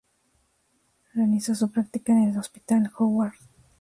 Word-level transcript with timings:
Realizó 1.13 1.53
su 1.53 1.69
práctica 1.69 2.11
en 2.11 2.31
el 2.31 2.37
Hospital 2.39 2.91
Howard. 2.97 3.35